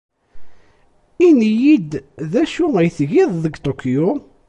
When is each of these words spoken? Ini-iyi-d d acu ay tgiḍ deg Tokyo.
Ini-iyi-d 1.27 1.91
d 2.31 2.33
acu 2.43 2.65
ay 2.77 2.89
tgiḍ 2.97 3.31
deg 3.43 3.55
Tokyo. 3.65 4.07